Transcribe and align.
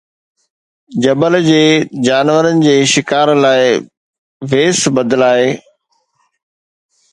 جبل 1.05 1.35
جي 1.47 1.59
جانورن 2.07 2.63
جي 2.65 2.73
شڪار 2.93 3.33
لاءِ 3.43 3.69
ويس 4.53 4.83
بدلائي 4.99 5.47